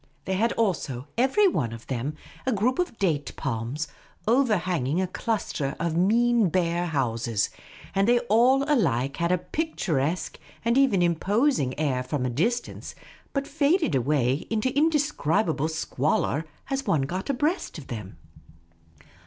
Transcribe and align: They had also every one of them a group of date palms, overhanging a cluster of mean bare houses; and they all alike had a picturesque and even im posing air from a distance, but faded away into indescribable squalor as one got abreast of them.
They 0.25 0.33
had 0.33 0.51
also 0.53 1.07
every 1.15 1.47
one 1.47 1.71
of 1.71 1.85
them 1.85 2.15
a 2.47 2.51
group 2.51 2.79
of 2.79 2.97
date 2.97 3.31
palms, 3.35 3.87
overhanging 4.27 4.99
a 4.99 5.05
cluster 5.05 5.75
of 5.79 5.95
mean 5.95 6.49
bare 6.49 6.87
houses; 6.87 7.51
and 7.93 8.07
they 8.07 8.17
all 8.21 8.63
alike 8.63 9.17
had 9.17 9.31
a 9.31 9.37
picturesque 9.37 10.39
and 10.65 10.75
even 10.75 11.03
im 11.03 11.13
posing 11.13 11.77
air 11.79 12.01
from 12.01 12.25
a 12.25 12.31
distance, 12.31 12.95
but 13.31 13.45
faded 13.45 13.93
away 13.93 14.47
into 14.49 14.75
indescribable 14.75 15.67
squalor 15.67 16.45
as 16.71 16.87
one 16.87 17.03
got 17.03 17.29
abreast 17.29 17.77
of 17.77 17.85
them. 17.85 18.17